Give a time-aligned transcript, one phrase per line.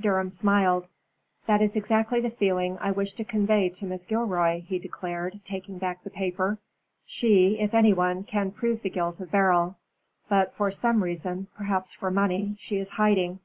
[0.00, 0.88] Durham smiled.
[1.48, 4.06] "That is exactly the feeling I wish to convey to Mrs.
[4.06, 6.58] Gilroy," he declared, taking back the paper.
[7.04, 9.74] "She, if any one, can prove the guilt of Beryl,
[10.28, 13.40] but for some reason perhaps for money she is hiding.